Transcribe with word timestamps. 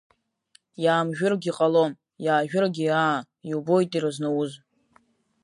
Иаамжәыргьы 0.83 1.51
ҟалом, 1.57 1.91
иаажәыргьы 2.25 2.85
аа, 3.03 3.19
иубоит 3.49 3.91
ирызнауз… 3.93 4.51